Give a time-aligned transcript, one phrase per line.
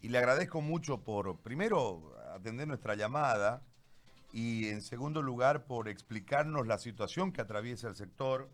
[0.00, 3.62] y le agradezco mucho por, primero, atender nuestra llamada
[4.32, 8.50] y en segundo lugar por explicarnos la situación que atraviesa el sector,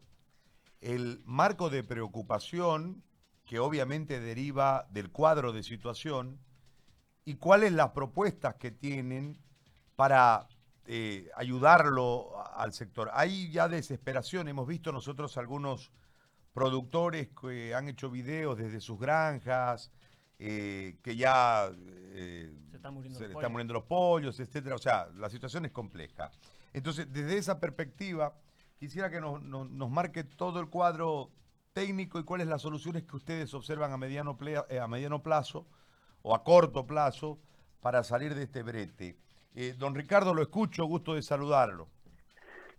[0.81, 3.03] el marco de preocupación
[3.45, 6.41] que obviamente deriva del cuadro de situación
[7.25, 9.39] y cuáles las propuestas que tienen
[9.95, 10.49] para
[10.87, 13.11] eh, ayudarlo al sector.
[13.13, 15.93] Hay ya desesperación, hemos visto nosotros algunos
[16.53, 19.93] productores que han hecho videos desde sus granjas,
[20.39, 21.71] eh, que ya
[22.13, 22.95] eh, se, están
[23.53, 24.75] muriendo, los pollos, etcétera.
[24.75, 26.31] O sea, la situación es compleja.
[26.75, 28.35] Entonces, desde esa perspectiva,
[28.79, 29.43] quisiera que nos,
[29.91, 31.31] marque todo el cuadro
[31.73, 34.37] técnico y cuáles las soluciones que ustedes observan a mediano,
[34.69, 35.67] eh, a mediano plazo
[36.23, 37.39] o a corto plazo
[37.81, 39.17] para salir de este brete.
[39.79, 41.89] don Ricardo, lo escucho, gusto de saludarlo.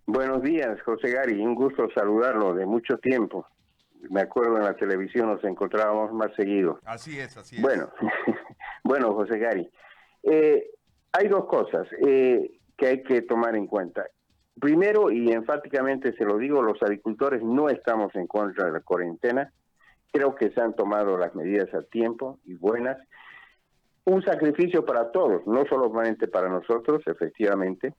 [0.06, 3.48] Buenos días, José Gary, un gusto saludarlo de mucho tiempo
[4.10, 6.80] me acuerdo en la televisión nos encontrábamos más seguido.
[6.86, 7.62] Así es, así es.
[7.62, 7.90] Bueno,
[8.84, 9.70] bueno José Gary,
[10.24, 10.72] eh,
[11.12, 14.06] hay dos cosas eh, que hay que tomar en cuenta.
[14.60, 19.52] Primero, y enfáticamente se lo digo, los agricultores no estamos en contra de la cuarentena.
[20.12, 22.98] Creo que se han tomado las medidas a tiempo y buenas.
[24.06, 27.94] Un sacrificio para todos, no solamente para nosotros, efectivamente,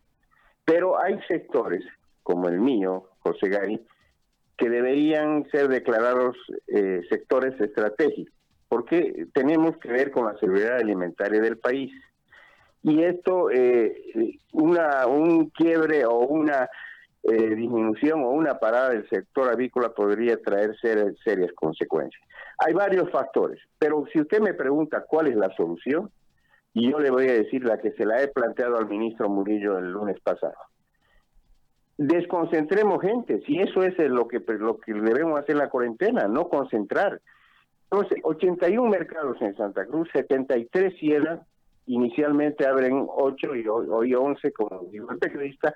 [0.64, 1.84] pero hay sectores
[2.22, 3.86] como el mío, José Gary,
[4.58, 8.34] que deberían ser declarados eh, sectores estratégicos,
[8.68, 11.92] porque tenemos que ver con la seguridad alimentaria del país.
[12.82, 16.68] Y esto, eh, una, un quiebre o una
[17.22, 22.22] eh, disminución o una parada del sector avícola podría traer serias consecuencias.
[22.58, 26.10] Hay varios factores, pero si usted me pregunta cuál es la solución,
[26.74, 29.78] y yo le voy a decir la que se la he planteado al ministro Murillo
[29.78, 30.54] el lunes pasado
[31.98, 36.48] desconcentremos gente, si eso es lo que, lo que debemos hacer en la cuarentena, no
[36.48, 37.20] concentrar.
[37.90, 41.42] Entonces, 81 mercados en Santa Cruz, 73 cierran,
[41.86, 45.74] inicialmente abren 8 y hoy 11, como dijo el periodista,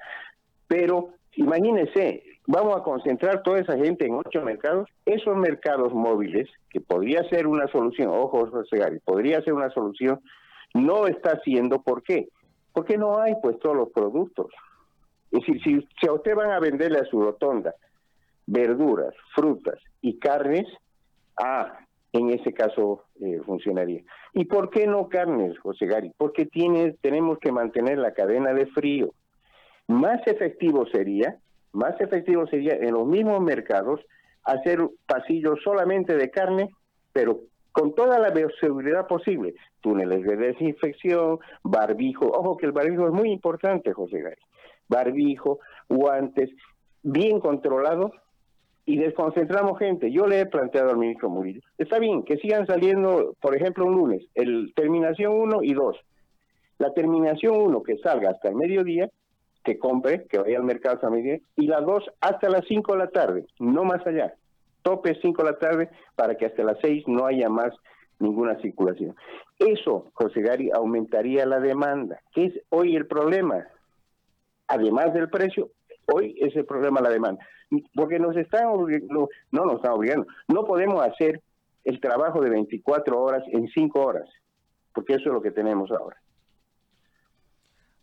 [0.68, 6.80] pero imagínense, vamos a concentrar toda esa gente en 8 mercados, esos mercados móviles, que
[6.80, 10.20] podría ser una solución, ojo José Gary, podría ser una solución,
[10.74, 12.28] no está haciendo, ¿por qué?
[12.72, 14.52] Porque no hay pues todos los productos.
[15.32, 17.74] Es decir, si, a usted van a venderle a su rotonda
[18.46, 20.66] verduras, frutas y carnes,
[21.38, 21.78] ah,
[22.12, 24.02] en ese caso eh, funcionaría.
[24.34, 26.12] ¿Y por qué no carnes, José Gary?
[26.18, 29.14] Porque tiene, tenemos que mantener la cadena de frío.
[29.88, 31.38] Más efectivo sería,
[31.72, 34.00] más efectivo sería en los mismos mercados
[34.44, 36.68] hacer pasillos solamente de carne,
[37.12, 37.40] pero
[37.70, 43.30] con toda la bioseguridad posible, túneles de desinfección, barbijo, ojo que el barbijo es muy
[43.30, 44.42] importante, José Gary
[44.92, 45.58] barbijo,
[45.88, 46.50] guantes,
[47.02, 48.12] bien controlado
[48.84, 50.12] y desconcentramos gente.
[50.12, 53.94] Yo le he planteado al ministro Murillo, está bien, que sigan saliendo, por ejemplo, un
[53.94, 55.96] lunes, el terminación 1 y 2.
[56.78, 59.08] La terminación 1 que salga hasta el mediodía,
[59.64, 62.98] que compre, que vaya al mercado hasta mediodía, y la 2 hasta las 5 de
[62.98, 64.34] la tarde, no más allá.
[64.82, 67.72] Tope 5 de la tarde para que hasta las 6 no haya más
[68.18, 69.14] ninguna circulación.
[69.58, 73.66] Eso, José Gary, aumentaría la demanda, que es hoy el problema
[74.72, 75.70] además del precio,
[76.12, 77.46] hoy es el problema la demanda.
[77.94, 81.42] Porque nos están obligando, no nos están obligando, no podemos hacer
[81.84, 84.28] el trabajo de 24 horas en 5 horas,
[84.94, 86.16] porque eso es lo que tenemos ahora.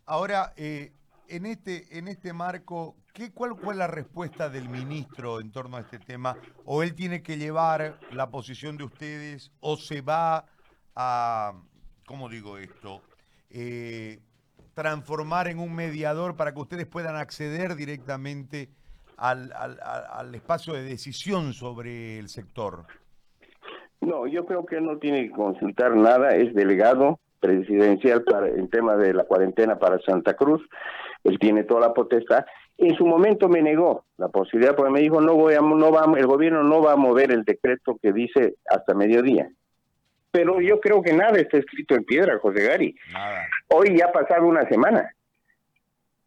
[0.06, 0.92] Ahora, eh,
[1.28, 5.80] en este en este marco, ¿qué, ¿cuál fue la respuesta del ministro en torno a
[5.80, 6.36] este tema?
[6.64, 10.46] ¿O él tiene que llevar la posición de ustedes o se va
[10.96, 11.52] a,
[12.06, 13.02] ¿cómo digo esto?
[13.50, 14.18] Eh,
[14.80, 18.70] transformar en un mediador para que ustedes puedan acceder directamente
[19.18, 22.86] al, al, espacio de decisión sobre el sector?
[24.00, 28.96] No, yo creo que no tiene que consultar nada, es delegado presidencial para el tema
[28.96, 30.62] de la cuarentena para Santa Cruz,
[31.24, 32.46] él tiene toda la potestad.
[32.78, 36.10] En su momento me negó la posibilidad porque me dijo no voy a, no va,
[36.18, 39.50] el gobierno no va a mover el decreto que dice hasta mediodía
[40.30, 42.94] pero yo creo que nada está escrito en piedra, José Gary.
[43.68, 45.12] Hoy ya ha pasado una semana.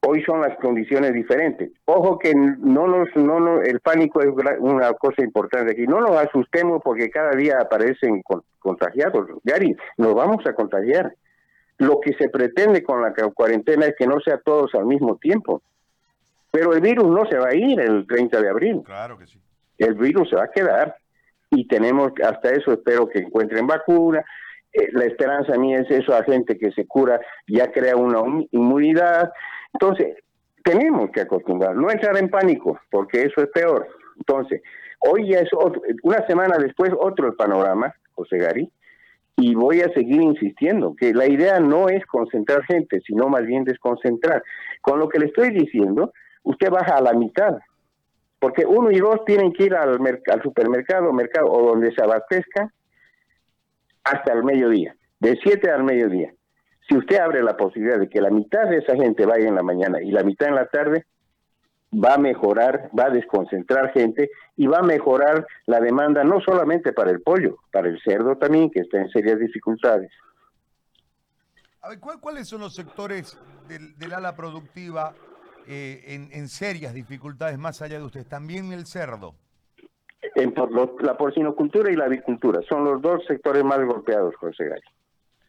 [0.06, 1.72] Hoy son las condiciones diferentes.
[1.86, 4.28] Ojo que no nos, no, no, el pánico es
[4.60, 5.88] una cosa importante aquí.
[5.88, 8.22] No nos asustemos porque cada día aparecen
[8.60, 9.30] contagiados.
[9.44, 11.13] Gary, nos vamos a contagiar.
[11.78, 15.62] Lo que se pretende con la cuarentena es que no sea todos al mismo tiempo.
[16.51, 18.81] Pero el virus no se va a ir el 30 de abril.
[18.83, 19.39] Claro que sí.
[19.78, 20.98] El virus se va a quedar
[21.56, 24.24] y tenemos hasta eso espero que encuentren vacuna.
[24.74, 29.32] Eh, la esperanza mía es eso, a gente que se cura ya crea una inmunidad.
[29.74, 30.18] Entonces,
[30.64, 33.88] tenemos que acostumbrar, no entrar en pánico, porque eso es peor.
[34.18, 34.62] Entonces,
[35.00, 38.72] hoy ya es otro, una semana después otro el panorama, José Gary,
[39.36, 43.64] Y voy a seguir insistiendo que la idea no es concentrar gente, sino más bien
[43.64, 44.44] desconcentrar.
[44.82, 46.14] Con lo que le estoy diciendo,
[46.44, 47.58] usted baja a la mitad,
[48.44, 49.98] porque uno y dos tienen que ir al,
[50.30, 52.69] al supermercado, mercado o donde se abastezca
[54.04, 56.34] hasta el mediodía, de 7 al mediodía.
[56.86, 59.63] Si usted abre la posibilidad de que la mitad de esa gente vaya en la
[59.63, 61.06] mañana y la mitad en la tarde,
[61.94, 66.92] va a mejorar, va a desconcentrar gente y va a mejorar la demanda no solamente
[66.92, 70.12] para el pollo, para el cerdo también, que está en serias dificultades.
[71.80, 73.38] A ver, ¿cuáles son los sectores
[73.69, 75.13] del, ala productiva
[75.68, 78.27] eh, en, serias dificultades más allá de ustedes?
[78.27, 79.36] También el cerdo.
[80.36, 80.54] En,
[81.01, 84.81] la porcinocultura y la avicultura son los dos sectores más golpeados, José Gay.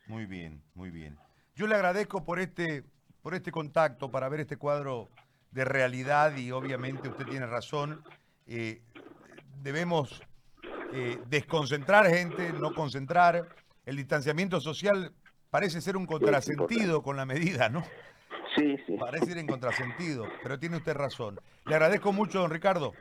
[0.06, 1.16] Muy bien, muy bien.
[1.54, 2.84] Yo le agradezco por este,
[3.22, 5.08] por este contacto para ver este cuadro
[5.52, 8.02] de realidad y obviamente usted tiene razón.
[8.46, 8.82] Eh,
[9.62, 10.22] debemos
[10.92, 13.48] eh, desconcentrar gente, no concentrar.
[13.86, 15.12] El distanciamiento social
[15.50, 17.84] parece ser un contrasentido con la medida, ¿no?
[18.56, 18.96] Sí, sí.
[18.98, 21.40] Parece ir en contrasentido, pero tiene usted razón.
[21.66, 22.92] Le agradezco mucho, don Ricardo.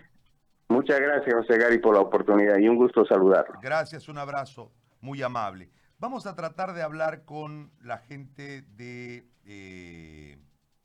[0.69, 3.59] Muchas gracias, José Gary, por la oportunidad y un gusto saludarlo.
[3.61, 4.71] Gracias, un abrazo
[5.01, 5.69] muy amable.
[5.99, 9.27] Vamos a tratar de hablar con la gente de...
[9.45, 10.37] Eh,